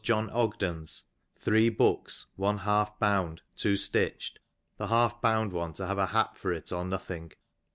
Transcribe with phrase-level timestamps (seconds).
[0.03, 1.03] John Ogden's
[1.37, 4.39] 3 books, one half bound, 2 stitched,
[4.77, 7.33] the half bound one to have a hat for it or nothing.